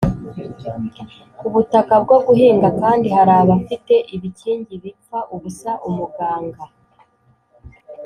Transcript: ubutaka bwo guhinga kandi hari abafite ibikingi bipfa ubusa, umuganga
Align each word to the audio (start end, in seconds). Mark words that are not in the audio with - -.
ubutaka 1.47 1.93
bwo 2.03 2.17
guhinga 2.25 2.69
kandi 2.81 3.07
hari 3.15 3.33
abafite 3.41 3.93
ibikingi 4.15 4.73
bipfa 4.83 5.19
ubusa, 5.35 5.71
umuganga 5.87 6.63